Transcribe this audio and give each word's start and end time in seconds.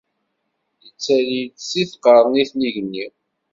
Ittali-d 0.87 1.55
si 1.69 1.83
tqernit 1.91 2.51
n 2.53 2.59
yigenni. 2.65 3.07